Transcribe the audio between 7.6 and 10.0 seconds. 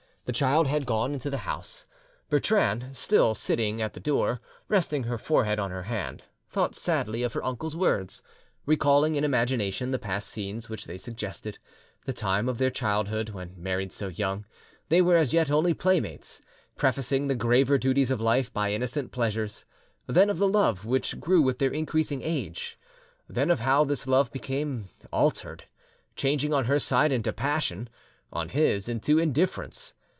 words; recalling in imagination the